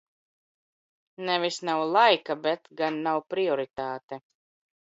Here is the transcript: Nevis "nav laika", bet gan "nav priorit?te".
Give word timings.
Nevis 1.27 1.59
"nav 1.69 1.83
laika", 1.97 2.37
bet 2.47 2.67
gan 2.81 2.99
"nav 3.09 3.23
priorit?te". 3.35 4.23